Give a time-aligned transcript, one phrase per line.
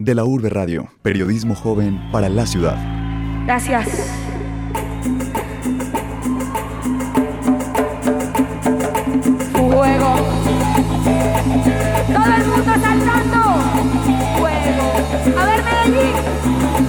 [0.00, 2.78] De la Urbe Radio, periodismo joven para la ciudad.
[3.44, 3.86] Gracias.
[9.52, 10.14] Fuego.
[12.06, 13.42] Todo el mundo saltando.
[14.38, 15.38] Fuego.
[15.38, 16.14] A ver, Medellín.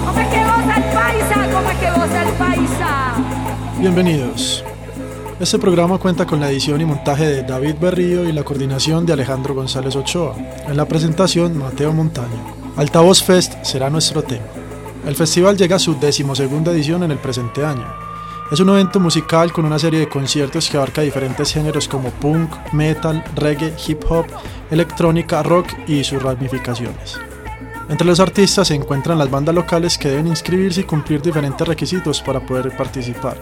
[0.05, 1.49] ¿Cómo es que goza el paisa?
[1.51, 3.13] ¿Cómo es que goza el paisa?
[3.77, 4.63] Bienvenidos.
[5.37, 9.11] Este programa cuenta con la edición y montaje de David Berrío y la coordinación de
[9.11, 10.33] Alejandro González Ochoa.
[10.65, 12.60] En la presentación, Mateo Montaño.
[12.77, 14.45] Altavoz Fest será nuestro tema.
[15.05, 17.85] El festival llega a su decimosegunda edición en el presente año.
[18.49, 22.49] Es un evento musical con una serie de conciertos que abarca diferentes géneros como punk,
[22.71, 24.25] metal, reggae, hip hop,
[24.69, 27.19] electrónica, rock y sus ramificaciones.
[27.89, 32.21] Entre los artistas se encuentran las bandas locales que deben inscribirse y cumplir diferentes requisitos
[32.21, 33.37] para poder participar.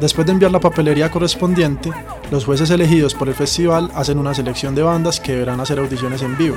[0.00, 1.92] Después de enviar la papelería correspondiente,
[2.32, 6.22] los jueces elegidos por el festival hacen una selección de bandas que deberán hacer audiciones
[6.22, 6.56] en vivo.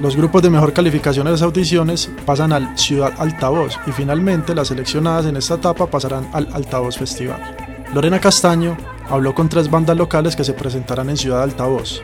[0.00, 4.68] Los grupos de mejor calificación de las audiciones pasan al Ciudad Altavoz y finalmente las
[4.68, 7.40] seleccionadas en esta etapa pasarán al Altavoz Festival.
[7.94, 8.76] Lorena Castaño
[9.08, 12.02] habló con tres bandas locales que se presentarán en Ciudad Altavoz.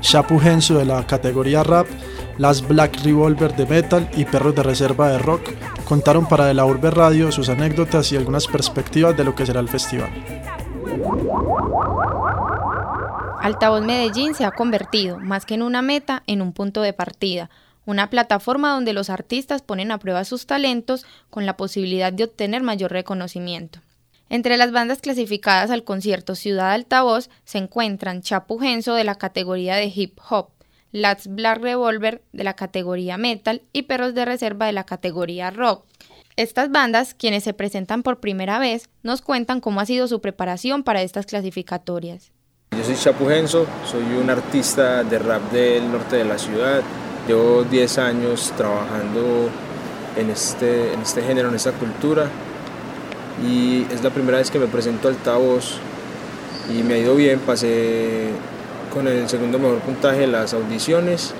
[0.00, 1.86] Chapu Gensu de la categoría rap,
[2.38, 5.42] las Black Revolver de metal y Perros de Reserva de rock
[5.84, 9.60] contaron para De la Urbe Radio sus anécdotas y algunas perspectivas de lo que será
[9.60, 10.10] el festival.
[13.44, 17.50] Altavoz Medellín se ha convertido, más que en una meta, en un punto de partida,
[17.84, 22.62] una plataforma donde los artistas ponen a prueba sus talentos con la posibilidad de obtener
[22.62, 23.80] mayor reconocimiento.
[24.30, 29.76] Entre las bandas clasificadas al concierto Ciudad Altavoz se encuentran Chapu Genso de la categoría
[29.76, 30.48] de hip hop,
[30.90, 35.84] Lats Black Revolver de la categoría metal y Perros de Reserva de la categoría rock.
[36.36, 40.82] Estas bandas, quienes se presentan por primera vez, nos cuentan cómo ha sido su preparación
[40.82, 42.32] para estas clasificatorias.
[42.76, 46.80] Yo soy Chapu Genso, soy un artista de rap del norte de la ciudad.
[47.28, 49.48] Llevo 10 años trabajando
[50.16, 52.26] en este, en este género, en esta cultura.
[53.46, 55.76] Y es la primera vez que me presento altavoz
[56.68, 57.38] y me ha ido bien.
[57.40, 58.30] Pasé
[58.92, 61.32] con el segundo mejor puntaje de las audiciones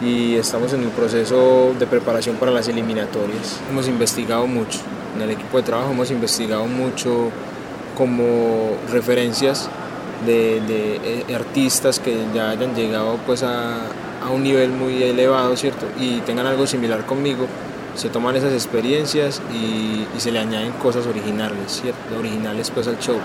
[0.00, 3.58] y estamos en el proceso de preparación para las eliminatorias.
[3.68, 4.78] Hemos investigado mucho,
[5.16, 7.30] en el equipo de trabajo hemos investigado mucho
[7.96, 9.68] como referencias
[10.26, 10.58] de,
[11.28, 13.88] eh, artistas que ya hayan llegado pues a,
[14.32, 15.86] un nivel muy elevado, ¿cierto?
[15.98, 17.46] Y tengan algo similar conmigo,
[17.96, 22.18] se toman esas experiencias y, se le añaden cosas originales, ¿cierto?
[22.18, 23.16] Originales pues al show.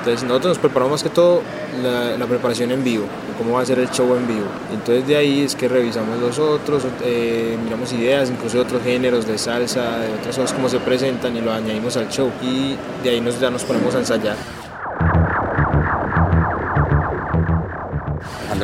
[0.00, 1.40] Entonces nosotros nos preparamos más que todo
[1.82, 3.06] la, preparación en vivo,
[3.38, 4.46] cómo va a ser el show en vivo.
[4.70, 9.26] Entonces de ahí es que revisamos los otros, eh, miramos ideas, incluso de otros géneros,
[9.26, 12.30] de salsa, de otras cosas, cómo se presentan y lo añadimos al show.
[12.42, 14.63] Y de ahí nos, ya nos ponemos a ensayar.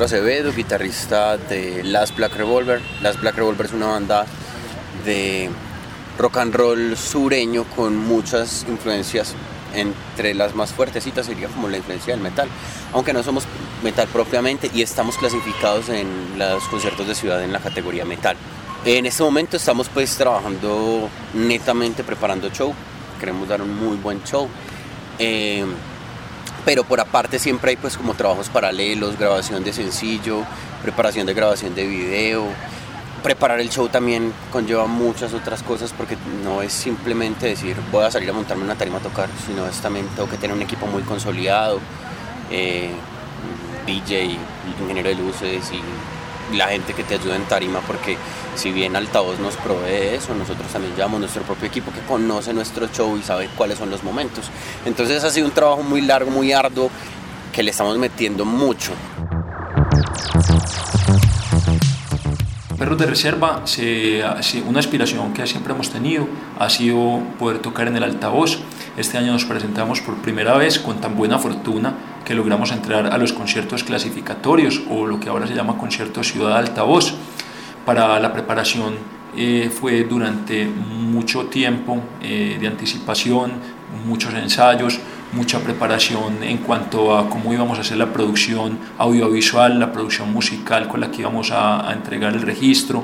[0.05, 2.81] Acevedo, guitarrista de Las Black Revolver.
[3.03, 4.27] Las Black Revolver es una banda
[5.05, 5.51] de
[6.19, 9.35] rock and roll sureño con muchas influencias.
[9.75, 12.49] Entre las más fuertecitas sería como la influencia del metal,
[12.93, 13.45] aunque no somos
[13.85, 16.09] metal propiamente y estamos clasificados en
[16.39, 18.37] los conciertos de ciudad en la categoría metal.
[18.85, 22.75] En este momento estamos pues trabajando netamente preparando show,
[23.21, 24.49] queremos dar un muy buen show.
[25.19, 25.65] Eh,
[26.65, 30.45] pero por aparte siempre hay pues como trabajos paralelos, grabación de sencillo,
[30.83, 32.45] preparación de grabación de video.
[33.23, 38.11] Preparar el show también conlleva muchas otras cosas porque no es simplemente decir voy a
[38.11, 40.87] salir a montarme una tarima a tocar, sino es también tengo que tener un equipo
[40.87, 41.81] muy consolidado,
[42.51, 42.91] eh,
[43.87, 44.37] DJ,
[44.81, 45.81] ingeniero de luces y
[46.53, 48.17] la gente que te ayuda en tarima, porque
[48.55, 52.89] si bien Altavoz nos provee eso, nosotros también llevamos nuestro propio equipo que conoce nuestro
[52.89, 54.51] show y sabe cuáles son los momentos.
[54.85, 56.91] Entonces ha sido un trabajo muy largo, muy arduo,
[57.53, 58.93] que le estamos metiendo mucho.
[62.79, 63.63] Perros de Reserva,
[64.67, 66.27] una aspiración que siempre hemos tenido
[66.59, 68.59] ha sido poder tocar en el altavoz.
[68.97, 71.93] Este año nos presentamos por primera vez con tan buena fortuna
[72.31, 76.57] que logramos entrar a los conciertos clasificatorios o lo que ahora se llama concierto Ciudad
[76.59, 77.13] Altavoz.
[77.85, 78.95] Para la preparación
[79.37, 83.55] eh, fue durante mucho tiempo eh, de anticipación,
[84.07, 85.01] muchos ensayos,
[85.33, 90.87] mucha preparación en cuanto a cómo íbamos a hacer la producción audiovisual, la producción musical
[90.87, 93.03] con la que íbamos a, entregar el registro,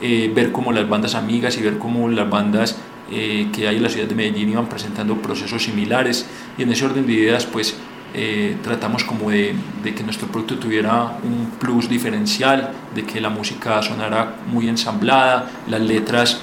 [0.00, 2.78] eh, ver cómo las bandas amigas y ver cómo las bandas
[3.14, 6.24] eh, que hay en la ciudad de Medellín iban presentando procesos similares
[6.56, 7.76] y en ese orden de ideas pues
[8.14, 13.82] eh, tratamos como de, que nuestro producto tuviera un plus diferencial, de que la música
[13.82, 16.40] sonara muy ensamblada, las letras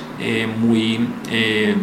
[0.59, 1.07] muy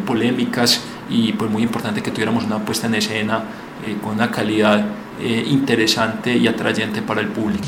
[0.05, 3.45] polémicas, y pues muy importante que tuviéramos una puesta en escena
[3.87, 4.85] eh, con una calidad
[5.21, 7.67] eh, interesante y atrayente para el público.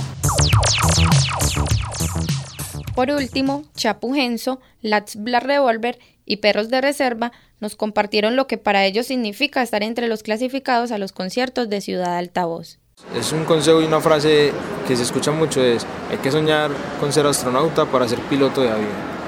[2.94, 8.58] Por último, Chapu Genso, Lats Black Revolver y Perros de Reserva nos compartieron lo que
[8.58, 12.78] para ellos significa estar entre los clasificados a los conciertos de Ciudad Altavoz.
[13.16, 14.52] Es un consejo y una frase
[14.86, 18.70] que se escucha mucho, es hay que soñar con ser astronauta para ser piloto de
[18.70, 19.18] avión.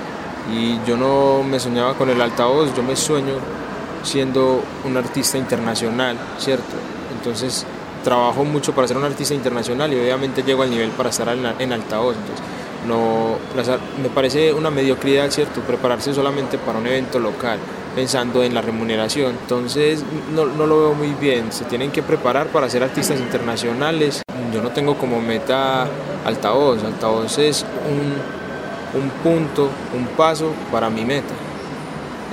[0.53, 3.35] Y yo no me soñaba con el altavoz, yo me sueño
[4.03, 6.77] siendo un artista internacional, ¿cierto?
[7.17, 7.65] Entonces
[8.03, 11.73] trabajo mucho para ser un artista internacional y obviamente llego al nivel para estar en
[11.73, 12.17] altavoz.
[12.17, 12.45] Entonces,
[12.87, 13.37] no,
[14.03, 15.61] me parece una mediocridad, ¿cierto?
[15.61, 17.59] Prepararse solamente para un evento local,
[17.95, 19.37] pensando en la remuneración.
[19.41, 20.05] Entonces,
[20.35, 21.53] no, no lo veo muy bien.
[21.53, 24.23] Se tienen que preparar para ser artistas internacionales.
[24.53, 25.87] Yo no tengo como meta
[26.25, 26.83] altavoz.
[26.85, 31.35] Altavoz es un, un punto, un paso para mi meta.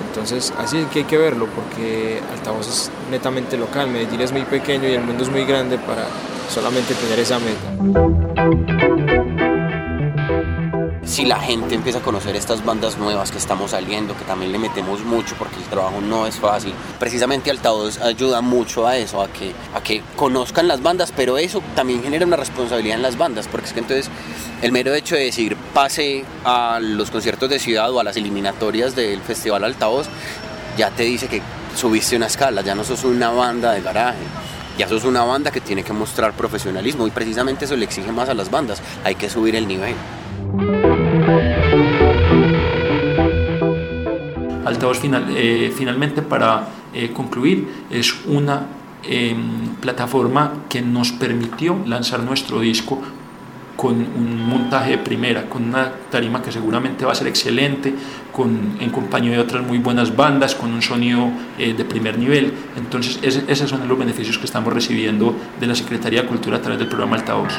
[0.10, 3.88] Entonces, así es que hay que verlo, porque altavoz es netamente local.
[3.90, 6.08] Medellín es muy pequeño y el mundo es muy grande para
[6.50, 9.07] solamente tener esa meta
[11.18, 14.60] si la gente empieza a conocer estas bandas nuevas que estamos saliendo, que también le
[14.60, 19.28] metemos mucho porque el trabajo no es fácil, precisamente Altavoz ayuda mucho a eso, a
[19.28, 23.48] que, a que conozcan las bandas, pero eso también genera una responsabilidad en las bandas,
[23.48, 24.12] porque es que entonces
[24.62, 28.96] el mero hecho de decir pase a los conciertos de ciudad o a las eliminatorias
[28.96, 30.06] del Festival Altavoz,
[30.78, 31.42] ya te dice que
[31.76, 34.22] subiste una escala, ya no sos una banda de garaje
[34.78, 38.30] ya sos una banda que tiene que mostrar profesionalismo y precisamente eso le exige más
[38.30, 39.96] a las bandas, hay que subir el nivel.
[44.78, 48.68] Altavoz eh, finalmente para eh, concluir es una
[49.04, 53.02] em, plataforma que nos permitió lanzar nuestro disco
[53.76, 57.94] con un montaje de primera, con una tarima que seguramente va a ser excelente,
[58.32, 61.30] con, en compañía de otras muy buenas bandas, con un sonido
[61.60, 62.54] eh, de primer nivel.
[62.76, 66.80] Entonces, esos son los beneficios que estamos recibiendo de la Secretaría de Cultura a través
[66.80, 67.54] del programa Altavoz.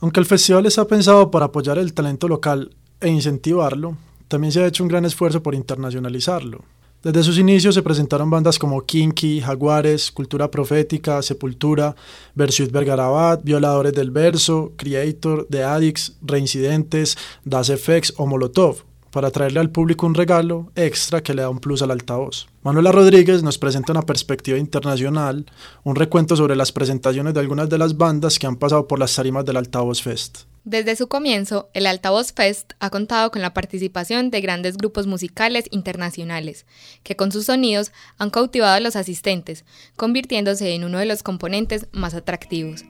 [0.00, 3.96] Aunque el festival está pensado para apoyar el talento local e incentivarlo,
[4.28, 6.64] también se ha hecho un gran esfuerzo por internacionalizarlo.
[7.02, 11.94] Desde sus inicios se presentaron bandas como Kinky, Jaguares, Cultura Profética, Sepultura,
[12.34, 18.78] Versuit Vergarabat, Violadores del Verso, Creator, The Addicts, Reincidentes, Das FX o Molotov,
[19.12, 22.48] para traerle al público un regalo extra que le da un plus al altavoz.
[22.64, 25.46] Manuela Rodríguez nos presenta una perspectiva internacional,
[25.84, 29.14] un recuento sobre las presentaciones de algunas de las bandas que han pasado por las
[29.14, 30.40] tarimas del Altavoz Fest.
[30.66, 35.66] Desde su comienzo, el Altavoz Fest ha contado con la participación de grandes grupos musicales
[35.70, 36.66] internacionales,
[37.04, 39.64] que con sus sonidos han cautivado a los asistentes,
[39.94, 42.84] convirtiéndose en uno de los componentes más atractivos.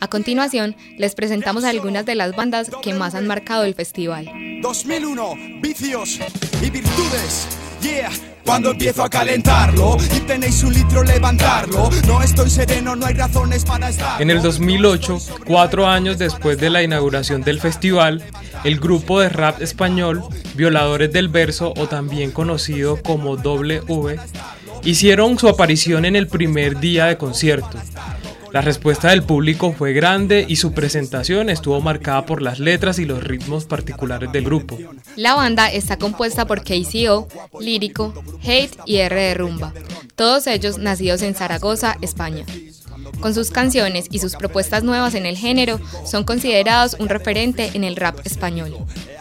[0.00, 4.26] A continuación, les presentamos algunas de las bandas que más han marcado el festival.
[4.60, 6.18] 2001, vicios
[6.60, 7.46] y virtudes.
[7.82, 8.10] Yeah.
[8.44, 12.50] Cuando empiezo a calentarlo y tenéis un litro levantarlo, no estoy
[12.82, 13.90] no hay razones para.
[14.18, 18.24] En el 2008, cuatro años después de la inauguración del festival,
[18.64, 20.24] el grupo de rap español
[20.54, 24.18] Violadores del Verso o también conocido como W
[24.82, 27.78] hicieron su aparición en el primer día de concierto.
[28.52, 33.04] La respuesta del público fue grande y su presentación estuvo marcada por las letras y
[33.04, 34.78] los ritmos particulares del grupo.
[35.16, 37.28] La banda está compuesta por KCO,
[37.60, 38.12] Lírico,
[38.42, 39.72] Hate y R de Rumba,
[40.16, 42.44] todos ellos nacidos en Zaragoza, España.
[43.20, 47.84] Con sus canciones y sus propuestas nuevas en el género, son considerados un referente en
[47.84, 48.74] el rap español.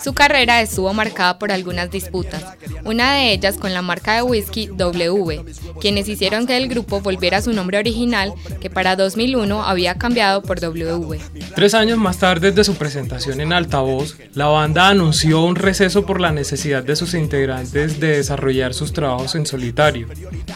[0.03, 2.43] Su carrera estuvo marcada por algunas disputas,
[2.85, 5.43] una de ellas con la marca de whisky W,
[5.81, 10.41] quienes hicieron que el grupo volviera a su nombre original, que para 2001 había cambiado
[10.41, 11.19] por W.
[11.55, 16.21] Tres años más tarde de su presentación en altavoz, la banda anunció un receso por
[16.21, 20.07] la necesidad de sus integrantes de desarrollar sus trabajos en solitario.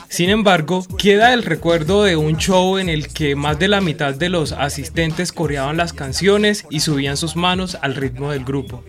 [0.09, 4.13] Sin embargo, queda el recuerdo de un show en el que más de la mitad
[4.13, 8.83] de los asistentes coreaban las canciones y subían sus manos al ritmo del grupo.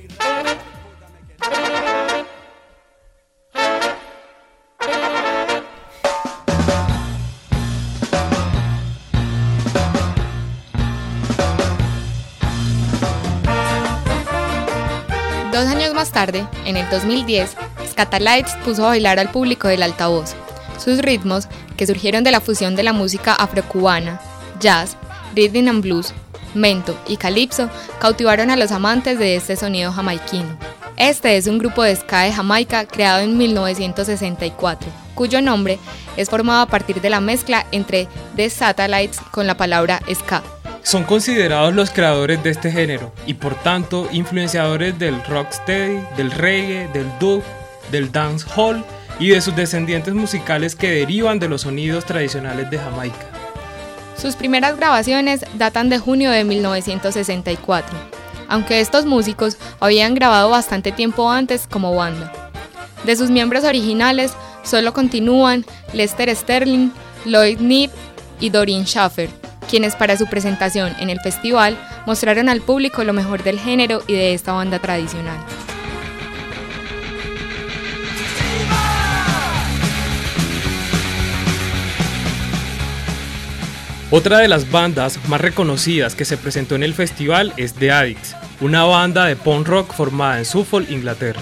[15.54, 17.56] Dos años más tarde, en el 2010,
[17.88, 20.34] Scatalites puso a bailar al público del altavoz.
[20.82, 24.20] Sus ritmos, que surgieron de la fusión de la música afrocubana,
[24.58, 24.96] jazz,
[25.36, 26.12] rhythm and blues,
[26.54, 27.68] mento y calypso,
[27.98, 30.56] cautivaron a los amantes de este sonido jamaiquino.
[30.96, 35.78] Este es un grupo de ska de Jamaica creado en 1964, cuyo nombre
[36.16, 38.06] es formado a partir de la mezcla entre
[38.36, 40.42] The Satellites con la palabra ska.
[40.84, 46.88] Son considerados los creadores de este género y por tanto influenciadores del rocksteady, del reggae,
[46.92, 47.42] del dub,
[47.90, 48.84] del dancehall
[49.18, 53.33] y de sus descendientes musicales que derivan de los sonidos tradicionales de Jamaica.
[54.16, 57.96] Sus primeras grabaciones datan de junio de 1964,
[58.48, 62.32] aunque estos músicos habían grabado bastante tiempo antes como banda.
[63.04, 66.90] De sus miembros originales solo continúan Lester Sterling,
[67.26, 67.90] Lloyd Knibb
[68.40, 69.28] y Doreen Schaffer,
[69.68, 74.14] quienes para su presentación en el festival mostraron al público lo mejor del género y
[74.14, 75.38] de esta banda tradicional.
[84.10, 88.36] Otra de las bandas más reconocidas que se presentó en el festival es The Addicts,
[88.60, 91.40] una banda de punk rock formada en Suffolk, Inglaterra.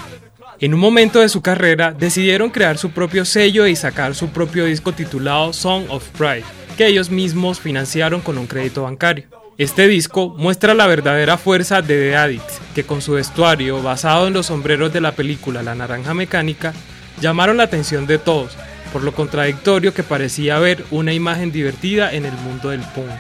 [0.61, 4.65] En un momento de su carrera decidieron crear su propio sello y sacar su propio
[4.65, 6.45] disco titulado Song of Pride,
[6.77, 9.25] que ellos mismos financiaron con un crédito bancario.
[9.59, 14.35] Este disco muestra la verdadera fuerza de The Addicts, que con su vestuario basado en
[14.35, 16.73] los sombreros de la película La Naranja Mecánica,
[17.21, 18.57] llamaron la atención de todos,
[18.93, 23.11] por lo contradictorio que parecía ver una imagen divertida en el mundo del punk.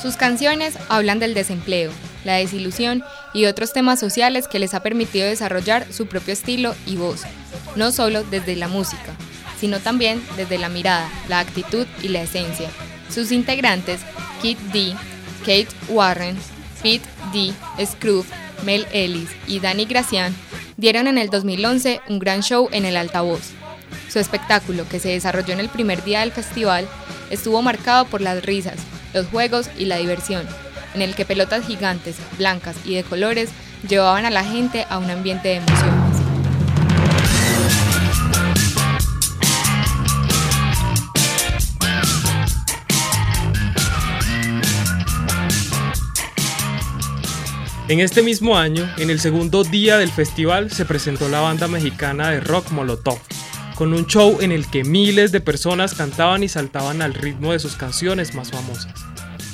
[0.00, 1.92] Sus canciones hablan del desempleo,
[2.24, 6.96] la desilusión y otros temas sociales que les ha permitido desarrollar su propio estilo y
[6.96, 7.22] voz,
[7.76, 9.14] no solo desde la música,
[9.58, 12.70] sino también desde la mirada, la actitud y la esencia.
[13.12, 14.00] Sus integrantes,
[14.40, 14.94] Kit D,
[15.40, 16.38] Kate Warren,
[16.82, 17.52] Pete D,
[17.84, 18.28] Scrooge,
[18.64, 20.34] Mel Ellis y Danny Gracian,
[20.78, 23.59] dieron en el 2011 un gran show en el altavoz
[24.10, 26.88] su espectáculo, que se desarrolló en el primer día del festival,
[27.30, 28.76] estuvo marcado por las risas,
[29.14, 30.46] los juegos y la diversión,
[30.94, 33.50] en el que pelotas gigantes, blancas y de colores
[33.88, 36.10] llevaban a la gente a un ambiente de emociones.
[47.88, 52.30] En este mismo año, en el segundo día del festival, se presentó la banda mexicana
[52.30, 53.18] de rock Molotov,
[53.80, 57.58] con un show en el que miles de personas cantaban y saltaban al ritmo de
[57.58, 58.92] sus canciones más famosas.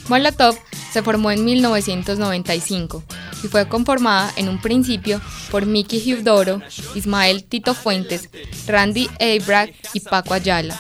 [0.09, 0.59] Molotov
[0.93, 3.05] se formó en 1995
[3.45, 5.21] y fue conformada en un principio
[5.53, 6.61] por Mickey Hudoro,
[6.97, 8.29] Ismael Tito Fuentes,
[8.67, 10.77] Randy Abrach y Paco Ayala.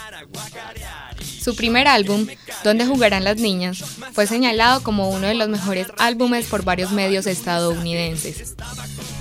[1.46, 2.26] Su primer álbum,
[2.64, 3.78] Donde jugarán las niñas,
[4.12, 8.56] fue señalado como uno de los mejores álbumes por varios medios estadounidenses.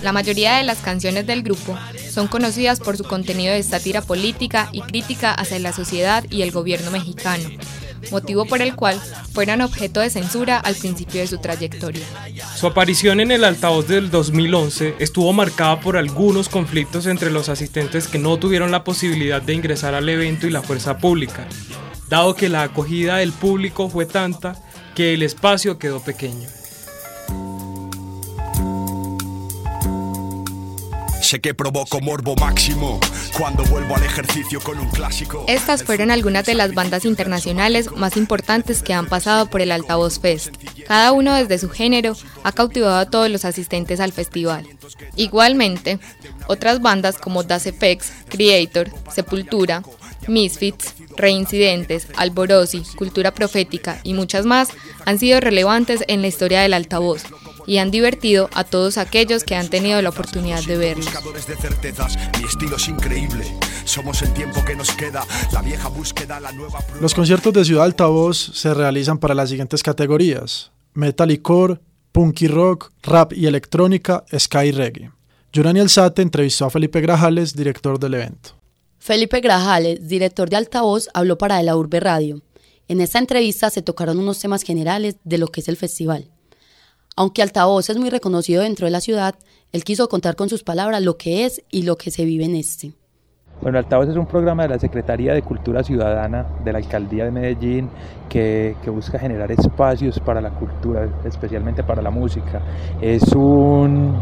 [0.02, 1.78] La mayoría de las canciones del grupo
[2.12, 6.50] son conocidas por su contenido de sátira política y crítica hacia la sociedad y el
[6.50, 7.48] gobierno mexicano,
[8.10, 9.00] motivo por el cual
[9.32, 12.08] fueron objeto de censura al principio de su trayectoria.
[12.56, 18.08] Su aparición en el altavoz del 2011 estuvo marcada por algunos conflictos entre los asistentes
[18.08, 21.48] que no tuvieron la posibilidad de ingresar al evento y la fuerza pública,
[22.10, 24.56] dado que la acogida del público fue tanta
[24.96, 26.48] que el espacio quedó pequeño.
[31.26, 33.00] Sé que provoco morbo máximo
[33.36, 35.44] cuando vuelvo al ejercicio con un clásico.
[35.48, 40.20] Estas fueron algunas de las bandas internacionales más importantes que han pasado por el Altavoz
[40.20, 40.54] Fest.
[40.88, 44.68] Cada uno desde su género ha cautivado a todos los asistentes al festival.
[45.16, 45.98] Igualmente,
[46.46, 49.82] otras bandas como Das Effects, Creator, Sepultura,
[50.28, 54.70] Misfits, Reincidentes, Alborosi, Cultura Profética y muchas más
[55.06, 57.24] han sido relevantes en la historia del altavoz
[57.68, 61.08] y han divertido a todos aquellos que han tenido la oportunidad de verlos.
[67.02, 71.80] Los conciertos de Ciudad Altavoz se realizan para las siguientes categorías: metal y core,
[72.12, 75.12] punk y rock, rap y electrónica, sky y reggae.
[75.52, 78.52] Yurani Alzate entrevistó a Felipe Grajales, director del evento.
[79.06, 82.42] Felipe Grajales, director de Altavoz, habló para la Urbe Radio.
[82.88, 86.32] En esta entrevista se tocaron unos temas generales de lo que es el festival.
[87.16, 89.36] Aunque Altavoz es muy reconocido dentro de la ciudad,
[89.72, 92.56] él quiso contar con sus palabras lo que es y lo que se vive en
[92.56, 92.94] este.
[93.62, 97.32] Bueno, Altavoz es un programa de la Secretaría de Cultura Ciudadana de la Alcaldía de
[97.32, 97.90] Medellín
[98.28, 102.60] que, que, busca generar espacios para la cultura, especialmente para la música.
[103.00, 104.16] Es un,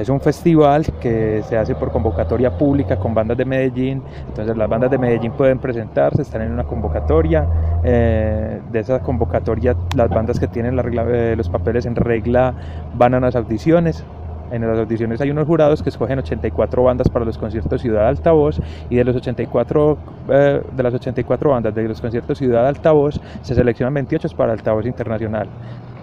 [0.00, 4.02] es un festival que se hace por convocatoria pública con bandas de Medellín.
[4.28, 7.46] Entonces las bandas de Medellín pueden presentarse, están en una convocatoria.
[7.84, 12.54] Eh, de esa convocatoria las bandas que tienen eh, los papeles en regla
[12.94, 14.04] van a unas audiciones
[14.50, 18.60] en las audiciones hay unos jurados que escogen 84 bandas para los conciertos Ciudad Altavoz
[18.90, 23.54] y de los 84 eh, de las 84 bandas de los conciertos Ciudad Altavoz se
[23.54, 25.48] seleccionan 28 para Altavoz Internacional.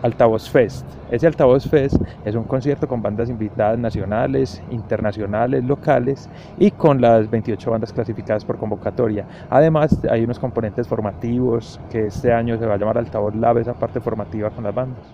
[0.02, 0.86] Altavoz Fest.
[1.12, 7.30] Ese Altavoz Fest es un concierto con bandas invitadas nacionales, internacionales, locales y con las
[7.30, 9.26] 28 bandas clasificadas por convocatoria.
[9.50, 13.74] Además, hay unos componentes formativos que este año se va a llamar Altavoz Lab, esa
[13.74, 15.06] parte formativa con las bandas.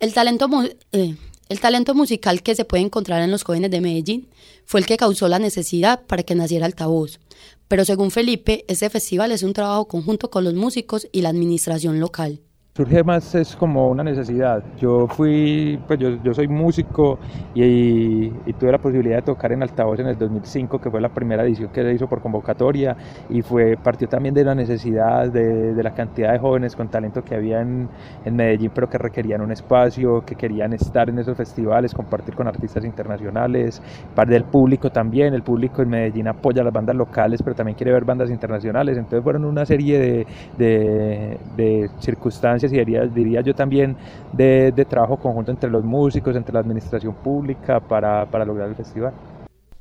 [0.00, 0.48] El talento,
[0.92, 1.16] eh,
[1.48, 4.28] el talento musical que se puede encontrar en los jóvenes de Medellín
[4.64, 7.20] fue el que causó la necesidad para que naciera Altavoz.
[7.68, 12.00] Pero según Felipe, este festival es un trabajo conjunto con los músicos y la administración
[12.00, 12.40] local.
[12.76, 14.60] Surge más es como una necesidad.
[14.80, 17.20] Yo fui, pues yo, yo soy músico
[17.54, 21.08] y, y, tuve la posibilidad de tocar en altavoz en el 2005, que fue la
[21.08, 22.96] primera edición que se hizo por convocatoria
[23.30, 27.22] y fue partió también de la necesidad de, de la cantidad de jóvenes con talento
[27.22, 27.88] que había en,
[28.24, 32.48] en, Medellín, pero que requerían un espacio, que querían estar en esos festivales, compartir con
[32.48, 33.80] artistas internacionales,
[34.16, 35.32] parte del público también.
[35.32, 38.96] El público en Medellín apoya a las bandas locales, pero también quiere ver bandas internacionales.
[38.98, 40.26] Entonces fueron una serie de,
[40.58, 43.96] de, de circunstancias y diría, diría yo también
[44.32, 48.74] de, de, trabajo conjunto entre los músicos, entre la administración pública para, para lograr el
[48.74, 49.12] festival.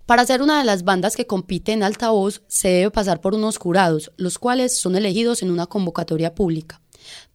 [0.06, 3.58] Para ser una de las bandas que compite en altavoz se debe pasar por unos
[3.58, 6.82] jurados, los cuales son elegidos en una convocatoria pública,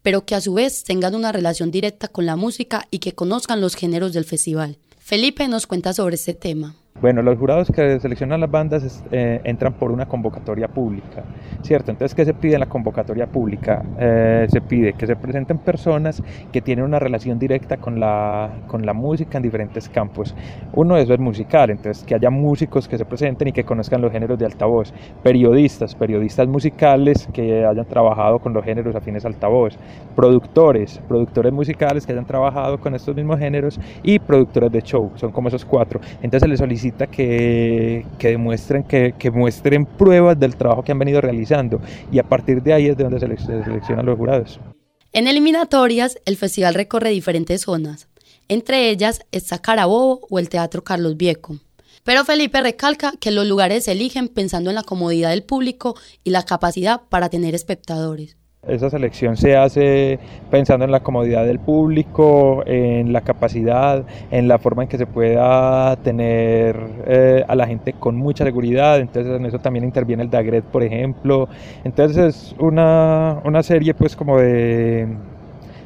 [0.03, 3.63] pero que a su vez tengan una relación directa con la música y que conozcan
[3.63, 4.79] los géneros del festival.
[4.99, 6.75] Felipe nos cuenta sobre este tema.
[7.01, 11.23] Bueno, los jurados que seleccionan las bandas eh, entran por una convocatoria pública,
[11.63, 11.93] ¿cierto?
[11.93, 13.85] Entonces, ¿qué se pide en la convocatoria pública?
[14.01, 18.85] Eh, se pide que se presenten personas que tienen una relación directa con la, con
[18.85, 20.35] la música en diferentes campos.
[20.75, 24.03] Uno de esos es musical, entonces que haya músicos que se presenten y que conozcan
[24.03, 24.93] los géneros de altavoz.
[25.23, 29.79] Periodistas, periodistas musicales que hayan trabajado con los géneros afines a altavoz.
[30.17, 35.31] Productores, productores musicales que hayan trabajado con estos mismos géneros y productores de show, son
[35.31, 36.01] como esos cuatro.
[36.23, 41.81] Entonces se les solicita que, demuestren, que, muestren pruebas del trabajo que han venido realizando
[42.13, 44.61] y a partir de ahí es de donde se, se seleccionan los jurados.
[45.13, 48.09] En eliminatorias, el festival recorre diferentes zonas.
[48.49, 51.59] Entre ellas está Carabobo o el Teatro Carlos Vieco.
[52.05, 56.31] Pero Felipe recalca que los lugares se eligen pensando en la comodidad del público y
[56.31, 58.37] la capacidad para tener espectadores.
[58.69, 60.19] Esa selección se hace
[60.51, 65.07] pensando en la comodidad del público, en la capacidad, en la forma en que se
[65.07, 69.01] pueda tener eh, a la gente con mucha seguridad.
[69.01, 71.49] Entonces en eso también interviene el DAGRET, por ejemplo.
[71.85, 75.09] Entonces es una, una serie pues como de,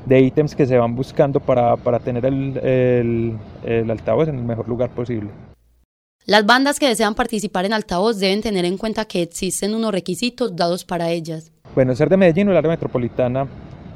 [0.06, 4.44] de ítems que se van buscando para, para tener el, el, el altavoz en el
[4.44, 5.30] mejor lugar posible.
[6.24, 10.54] Las bandas que desean participar en altavoz deben tener en cuenta que existen unos requisitos
[10.54, 11.50] dados para ellas.
[11.74, 13.46] Bueno, ser de Medellín o el área metropolitana,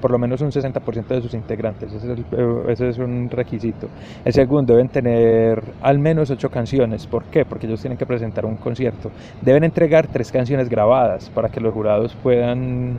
[0.00, 3.88] por lo menos un 60% de sus integrantes, ese es, el, es, un requisito.
[4.24, 7.06] El segundo, deben tener al menos ocho canciones.
[7.06, 7.44] ¿Por qué?
[7.44, 9.10] Porque ellos tienen que presentar un concierto.
[9.42, 12.96] Deben entregar tres canciones grabadas para que los jurados puedan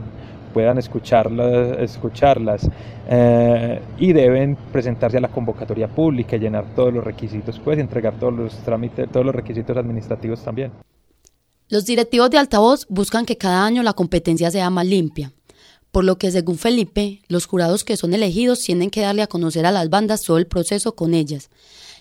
[0.54, 2.70] puedan escucharlas, escucharlas
[3.08, 8.32] eh, y deben presentarse a la convocatoria pública, llenar todos los requisitos, pues, entregar todos
[8.32, 10.70] los trámites, todos los requisitos administrativos también.
[11.70, 15.32] Los directivos de altavoz buscan que cada año la competencia sea más limpia,
[15.92, 19.66] por lo que según Felipe, los jurados que son elegidos tienen que darle a conocer
[19.66, 21.50] a las bandas todo el proceso con ellas,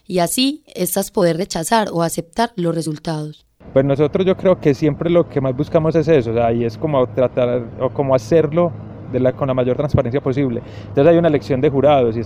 [0.05, 3.45] y así estas poder rechazar o aceptar los resultados.
[3.73, 6.63] Pues nosotros yo creo que siempre lo que más buscamos es eso, o sea, y
[6.63, 8.71] es como tratar o como hacerlo
[9.11, 10.61] de la, con la mayor transparencia posible.
[10.87, 12.21] Entonces hay una elección de jurados y,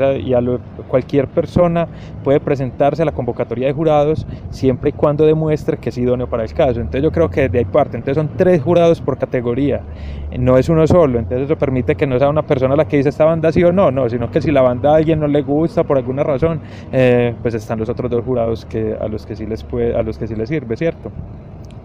[0.88, 1.88] cualquier persona
[2.24, 6.44] puede presentarse a la convocatoria de jurados siempre y cuando demuestre que es idóneo para
[6.44, 6.80] el caso.
[6.80, 7.98] Entonces yo creo que de ahí parte.
[7.98, 9.82] Entonces son tres jurados por categoría,
[10.38, 11.20] no es uno solo.
[11.20, 13.72] Entonces eso permite que no sea una persona la que dice esta banda sí o
[13.72, 16.62] no, no, sino que si la banda a alguien no le gusta por alguna razón,
[16.92, 20.04] eh, pues están los otros dos jurados que, a, los que sí les puede, a
[20.04, 21.12] los que sí les sirve, ¿cierto?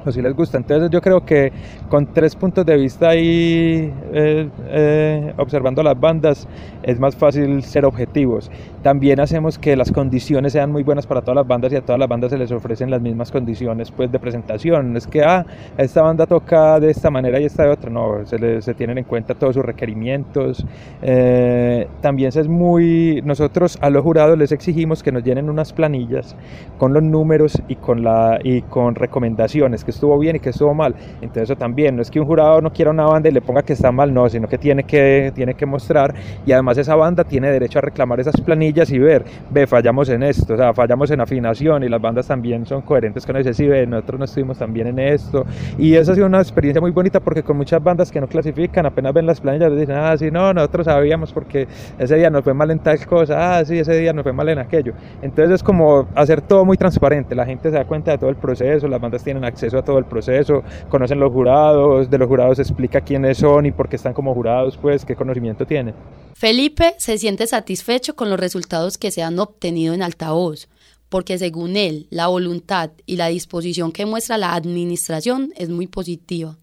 [0.06, 0.58] O si les gusta.
[0.58, 1.52] Entonces yo creo que
[1.88, 6.46] con tres puntos de vista ahí eh, eh, observando las bandas
[6.82, 8.50] es más fácil ser objetivos.
[8.82, 11.98] También hacemos que las condiciones sean muy buenas para todas las bandas y a todas
[11.98, 14.96] las bandas se les ofrecen las mismas condiciones pues de presentación.
[14.96, 15.44] Es que ah,
[15.76, 17.90] esta banda toca de esta manera y esta de otra.
[17.90, 20.64] No, se, les, se tienen en cuenta todos sus requerimientos.
[21.02, 23.22] Eh, también es muy...
[23.24, 26.36] Nosotros a los jurados les exigimos que nos llenen unas planillas
[26.78, 30.72] con los números y con, la, y con recomendaciones que estuvo bien y que estuvo
[30.74, 30.94] mal.
[31.20, 33.62] Entonces eso también, no es que un jurado no quiera una banda y le ponga
[33.62, 37.24] que está mal, no, sino que tiene que, tiene que mostrar y además esa banda
[37.24, 41.11] tiene derecho a reclamar esas planillas y ver, ve, fallamos en esto, o sea, fallamos
[41.11, 44.59] en afinación y las bandas también son coherentes con eso, sí, ve, nosotros no estuvimos
[44.59, 45.44] tan bien en esto
[45.78, 48.87] y eso ha sido una experiencia muy bonita porque con muchas bandas que no clasifican,
[48.87, 51.66] apenas ven las planillas, les dicen, ah, sí, no, nosotros sabíamos porque
[51.98, 54.48] ese día nos fue mal en tal cosa, ah, sí, ese día nos fue mal
[54.48, 54.92] en aquello.
[55.22, 58.37] Entonces es como hacer todo muy transparente, la gente se da cuenta de todo el
[58.37, 62.59] proceso, las bandas tienen acceso a todo el proceso, conocen los jurados, de los jurados
[62.59, 65.94] explica quiénes son y por qué están como jurados, pues qué conocimiento tienen.
[66.35, 70.68] Felipe se siente satisfecho con los resultados que se han obtenido en altavoz,
[71.09, 76.59] porque según él, la voluntad y la disposición que muestra la administración es muy positiva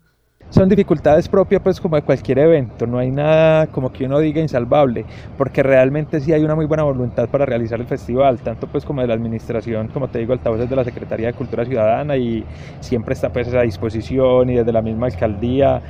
[0.50, 4.42] son dificultades propias pues como de cualquier evento, no hay nada como que uno diga
[4.42, 5.06] insalvable,
[5.38, 9.02] porque realmente sí hay una muy buena voluntad para realizar el festival, tanto pues como
[9.02, 12.44] de la administración, como te digo, altavoces de la Secretaría de Cultura Ciudadana y
[12.80, 15.82] siempre está pues a disposición y desde la misma alcaldía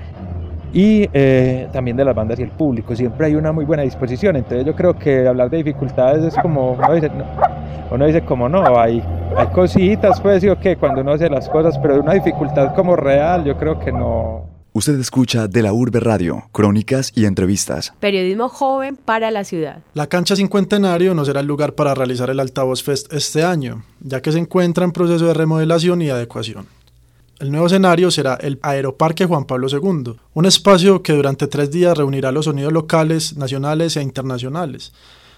[0.73, 2.95] y eh, también de las bandas y el público.
[2.95, 6.73] Siempre hay una muy buena disposición, entonces yo creo que hablar de dificultades es como,
[6.73, 7.25] uno dice, no,
[7.91, 9.03] uno dice como no, hay,
[9.37, 13.43] hay cositas, pues, sí, que cuando uno hace las cosas, pero una dificultad como real,
[13.45, 14.51] yo creo que no.
[14.75, 17.93] Usted escucha de la Urbe Radio, crónicas y entrevistas.
[17.99, 19.83] Periodismo joven para la ciudad.
[19.93, 24.23] La cancha cincuentenario no será el lugar para realizar el Altavoz Fest este año, ya
[24.23, 26.65] que se encuentra en proceso de remodelación y adecuación.
[27.43, 31.97] El nuevo escenario será el Aeroparque Juan Pablo II, un espacio que durante tres días
[31.97, 34.93] reunirá los sonidos locales, nacionales e internacionales.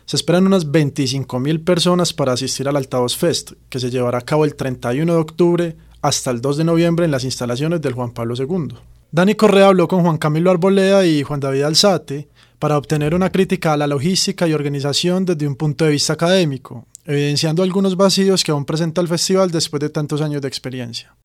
[0.05, 4.45] Se esperan unas 25.000 personas para asistir al Altavoz Fest, que se llevará a cabo
[4.45, 8.35] el 31 de octubre hasta el 2 de noviembre en las instalaciones del Juan Pablo
[8.37, 8.75] II.
[9.09, 12.27] Dani Correa habló con Juan Camilo Arboleda y Juan David Alzate
[12.59, 16.85] para obtener una crítica a la logística y organización desde un punto de vista académico,
[17.03, 21.15] evidenciando algunos vacíos que aún presenta el festival después de tantos años de experiencia.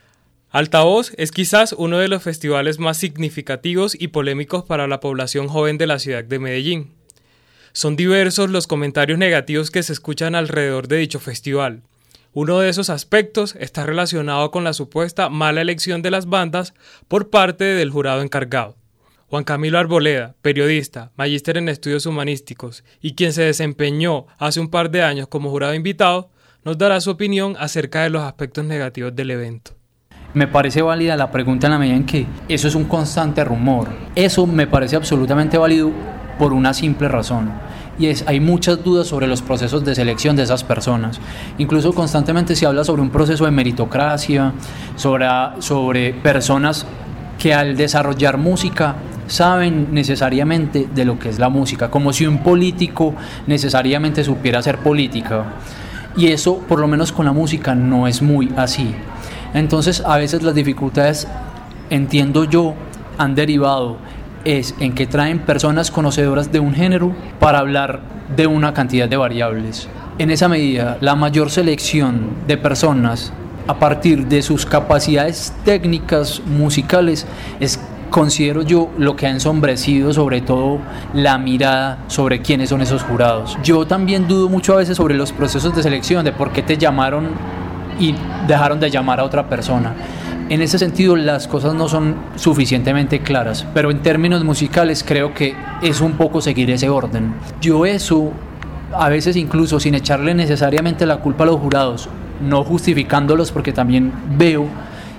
[0.50, 5.78] Altavoz es quizás uno de los festivales más significativos y polémicos para la población joven
[5.78, 6.92] de la ciudad de Medellín.
[7.72, 11.82] Son diversos los comentarios negativos que se escuchan alrededor de dicho festival,
[12.32, 16.74] uno de esos aspectos está relacionado con la supuesta mala elección de las bandas
[17.08, 18.76] por parte del jurado encargado.
[19.26, 24.92] Juan Camilo Arboleda, periodista, magíster en estudios humanísticos y quien se desempeñó hace un par
[24.92, 26.30] de años como jurado invitado,
[26.64, 29.79] nos dará su opinión acerca de los aspectos negativos del evento.
[30.32, 33.88] Me parece válida la pregunta en la medida en que eso es un constante rumor.
[34.14, 35.90] Eso me parece absolutamente válido
[36.38, 37.50] por una simple razón
[38.00, 41.20] y es, hay muchas dudas sobre los procesos de selección de esas personas.
[41.58, 44.54] Incluso constantemente se habla sobre un proceso de meritocracia,
[44.96, 45.26] sobre,
[45.58, 46.86] sobre personas
[47.38, 52.38] que al desarrollar música saben necesariamente de lo que es la música, como si un
[52.38, 53.14] político
[53.46, 55.44] necesariamente supiera hacer política.
[56.16, 58.94] Y eso, por lo menos con la música, no es muy así.
[59.54, 61.26] Entonces, a veces las dificultades,
[61.90, 62.74] entiendo yo,
[63.18, 63.98] han derivado
[64.44, 68.00] es en que traen personas conocedoras de un género para hablar
[68.34, 69.88] de una cantidad de variables.
[70.18, 73.32] En esa medida, la mayor selección de personas
[73.66, 77.26] a partir de sus capacidades técnicas musicales
[77.60, 80.78] es considero yo lo que ha ensombrecido sobre todo
[81.14, 83.56] la mirada sobre quiénes son esos jurados.
[83.62, 86.76] Yo también dudo mucho a veces sobre los procesos de selección, de por qué te
[86.76, 87.28] llamaron
[88.00, 88.14] y
[88.48, 89.94] dejaron de llamar a otra persona.
[90.48, 95.54] En ese sentido las cosas no son suficientemente claras, pero en términos musicales creo que
[95.80, 97.34] es un poco seguir ese orden.
[97.60, 98.32] Yo eso,
[98.92, 102.08] a veces incluso sin echarle necesariamente la culpa a los jurados,
[102.40, 104.66] no justificándolos porque también veo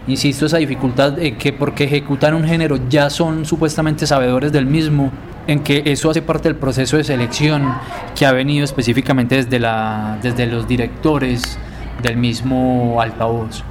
[0.08, 5.12] insisto, esa dificultad en que porque ejecutan un género ya son supuestamente sabedores del mismo,
[5.48, 7.74] en que eso hace parte del proceso de selección
[8.16, 11.58] que ha venido específicamente desde, la, desde los directores
[12.02, 13.64] del mismo altavoz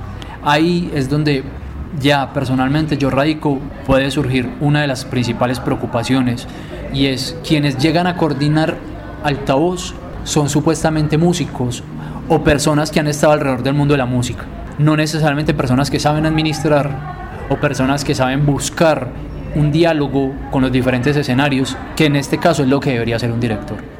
[0.43, 1.45] ahí es donde
[2.01, 6.47] ya personalmente yo radico puede surgir una de las principales preocupaciones
[6.93, 8.77] y es quienes llegan a coordinar
[9.25, 11.83] altavoz son supuestamente músicos
[12.29, 14.45] o personas que han estado alrededor del mundo de la música,
[14.79, 19.09] no necesariamente personas que saben administrar o personas que saben buscar
[19.57, 23.33] un diálogo con los diferentes escenarios, que en este caso es lo que debería ser
[23.33, 24.00] un director.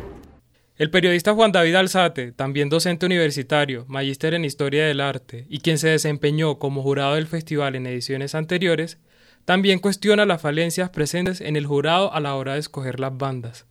[0.81, 5.77] El periodista Juan David Alzate, también docente universitario, magíster en Historia del Arte y quien
[5.77, 8.97] se desempeñó como jurado del festival en ediciones anteriores,
[9.45, 13.67] también cuestiona las falencias presentes en el jurado a la hora de escoger las bandas.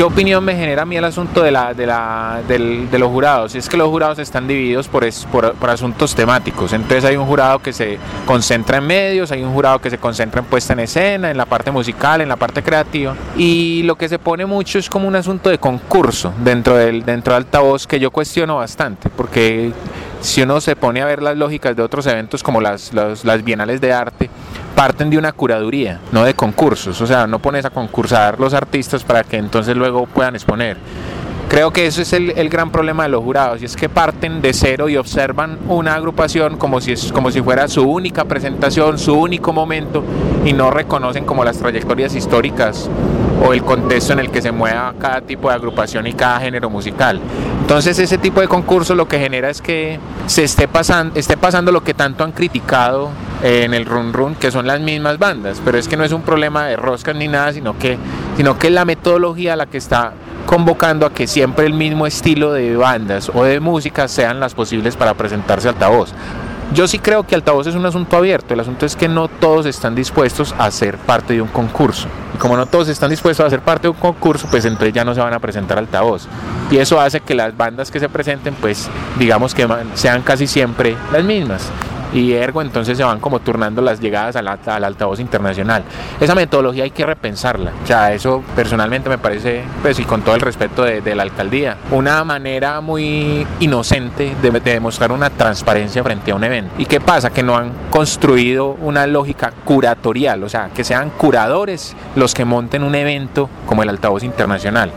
[0.00, 3.54] ¿Qué opinión me genera a mí el asunto de, la, de, la, de los jurados?
[3.54, 6.72] Es que los jurados están divididos por, por, por, asuntos temáticos.
[6.72, 10.40] Entonces hay un jurado que se concentra en medios, hay un jurado que se concentra
[10.40, 13.14] en puesta en escena, en la parte musical, en la parte creativa.
[13.36, 17.34] Y lo que se pone mucho es como un asunto de concurso dentro del, dentro
[17.34, 19.70] del altavoz que yo cuestiono bastante, porque
[20.20, 23.80] si uno se pone a ver las lógicas de otros eventos como las, las bienales
[23.80, 24.30] de arte,
[24.74, 27.00] parten de una curaduría, no de concursos.
[27.00, 30.76] O sea, no pones a concursar los artistas para que entonces luego puedan exponer.
[31.50, 34.40] Creo que eso es el, el, gran problema de los jurados y es que parten
[34.40, 39.14] de cero y observan una agrupación como si, como si fuera su única presentación, su
[39.14, 40.04] único momento
[40.44, 42.88] y no reconocen como las trayectorias históricas
[43.44, 46.70] o el contexto en el que se mueva cada tipo de agrupación y cada género
[46.70, 47.20] musical.
[47.62, 51.72] Entonces ese tipo de concurso lo que genera es que se esté pasando, esté pasando
[51.72, 53.10] lo que tanto han criticado
[53.42, 56.22] en el run run, que son las mismas bandas, pero es que no es un
[56.22, 57.98] problema de roscas ni nada, sino que,
[58.36, 60.12] sino que la metodología la que está
[60.46, 64.96] convocando a que siempre el mismo estilo de bandas o de música sean las posibles
[64.96, 66.12] para presentarse altavoz.
[66.72, 69.66] Yo sí creo que altavoz es un asunto abierto, el asunto es que no todos
[69.66, 72.06] están dispuestos a ser parte de un concurso.
[72.32, 75.04] Y como no todos están dispuestos a ser parte de un concurso, pues entonces ya
[75.04, 76.28] no se van a presentar altavoz.
[76.70, 80.96] Y eso hace que las bandas que se presenten, pues digamos que sean casi siempre
[81.12, 81.68] las mismas.
[82.12, 85.84] Y ergo entonces se van como turnando las llegadas al, al altavoz internacional.
[86.20, 87.72] Esa metodología hay que repensarla.
[87.82, 91.76] O sea, eso personalmente me parece, pues y con todo el respeto de, la alcaldía,
[91.90, 96.72] una manera muy inocente de, de demostrar una transparencia frente a un evento.
[96.78, 97.30] ¿Y qué pasa?
[97.30, 102.84] Que no han construido una lógica curatorial, o sea, que sean curadores los que monten
[102.84, 104.92] un evento como el altavoz internacional.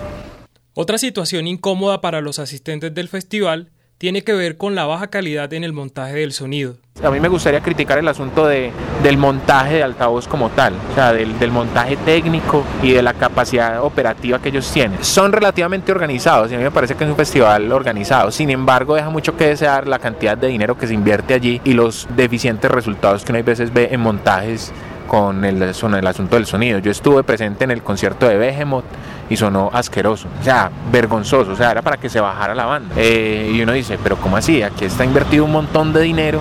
[0.75, 5.51] Otra situación incómoda para los asistentes del festival tiene que ver con la baja calidad
[5.53, 6.75] en el montaje del sonido.
[7.03, 10.95] A mí me gustaría criticar el asunto de, del montaje de altavoz como tal, o
[10.95, 15.03] sea, del, del, montaje técnico y de la capacidad operativa que ellos tienen.
[15.03, 18.29] Son relativamente organizados y a mí me parece que es un festival organizado.
[18.31, 21.73] Sin embargo, deja mucho que desear la cantidad de dinero que se invierte allí y
[21.73, 24.71] los deficientes resultados que uno a veces ve en montajes
[25.07, 26.79] con el, el asunto del sonido.
[26.79, 28.85] Yo estuve presente en el concierto de Behemoth
[29.33, 32.93] y sonó asqueroso, o sea, vergonzoso, o sea, era para que se bajara la banda.
[32.95, 34.61] Eh, y uno dice, pero ¿cómo así?
[34.61, 36.39] Aquí está invertido un montón de dinero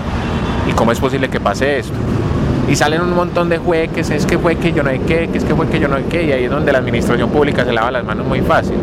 [0.68, 1.94] y ¿cómo es posible que pase esto?
[2.68, 5.38] Y salen un montón de jueques, es que fue que yo no hay qué, que
[5.38, 7.64] es que fue que yo no hay qué, y ahí es donde la administración pública
[7.64, 8.76] se lava las manos muy fácil.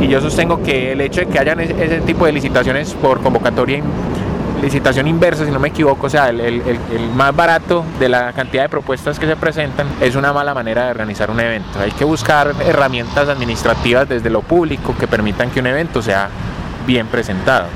[0.00, 3.80] Y yo sostengo que el hecho de que hayan ese tipo de licitaciones por convocatoria
[4.64, 6.62] licitación inversa, si no me equivoco, o sea, el,
[7.14, 10.90] más barato de la cantidad de propuestas que se presentan es una mala manera de
[10.90, 11.78] organizar un evento.
[11.78, 16.30] Hay que buscar herramientas administrativas desde lo público que permitan que un evento sea
[16.86, 17.68] bien presentado,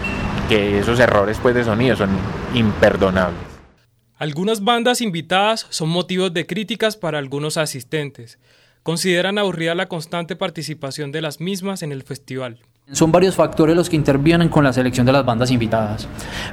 [0.48, 2.10] que esos errores pues, de sonido son
[2.54, 3.38] imperdonables.
[4.16, 8.38] Algunas bandas invitadas son motivos de críticas para algunos asistentes.
[8.82, 12.60] Consideran aburrida la constante participación de las mismas en el festival.
[12.92, 16.08] Son varios factores los que intervienen con la selección de las bandas invitadas.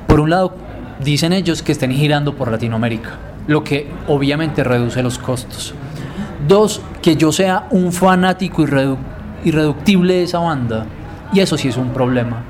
[0.05, 0.53] Por un lado,
[1.01, 3.11] dicen ellos que estén girando por Latinoamérica,
[3.47, 5.73] lo que obviamente reduce los costos.
[6.45, 8.97] Dos, que yo sea un fanático irredu
[9.45, 10.85] irreductible de esa banda.
[11.31, 12.43] Y eso sí es un problema.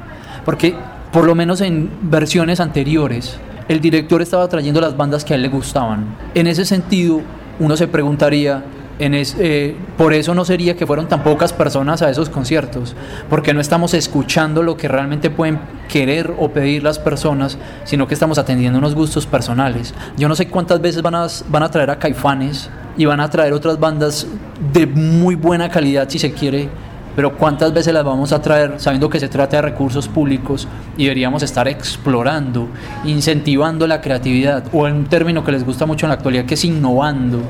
[0.45, 0.73] Porque
[1.11, 5.43] por lo menos en versiones anteriores, el director estaba trayendo las bandas que a él
[5.43, 6.17] le gustaban.
[6.33, 7.21] En ese sentido,
[7.59, 8.63] uno se preguntaría,
[8.99, 12.95] eh, por eso no sería que fueron tan pocas personas a esos conciertos,
[13.29, 18.13] porque no estamos escuchando lo que realmente pueden querer o pedir las personas, sino que
[18.13, 19.93] estamos atendiendo unos gustos personales.
[20.17, 23.29] Yo no sé cuántas veces van a, van a traer a Caifanes y van a
[23.29, 24.27] traer otras bandas
[24.71, 26.69] de muy buena calidad, si se quiere,
[27.15, 31.03] pero cuántas veces las vamos a traer sabiendo que se trata de recursos públicos y
[31.03, 32.67] deberíamos estar explorando,
[33.05, 36.55] incentivando la creatividad, o en un término que les gusta mucho en la actualidad, que
[36.55, 37.41] es innovando.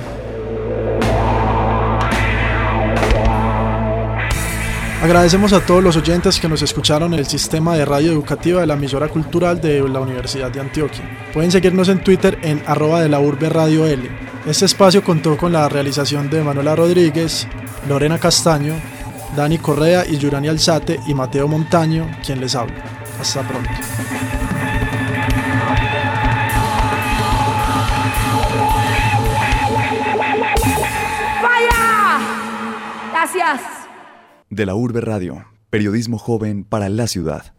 [5.06, 8.66] Agradecemos a todos los oyentes que nos escucharon en el sistema de radio educativa de
[8.66, 11.30] la emisora cultural de la Universidad de Antioquia.
[11.32, 14.10] Pueden seguirnos en Twitter en arroba de la urbe radio L.
[14.48, 17.48] Este espacio contó con la realización de Manuela Rodríguez,
[17.88, 18.74] Lorena Castaño,
[19.36, 22.74] Dani Correa y Yurani Alzate y Mateo Montaño, quien les habla.
[23.22, 23.70] Hasta pronto.
[33.12, 33.75] Gracias.
[34.56, 37.54] De la Urbe Radio, periodismo joven para la ciudad.